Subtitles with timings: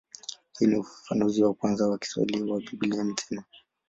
[0.59, 3.43] Huu ni ufafanuzi wa kwanza wa Kiswahili wa Biblia nzima.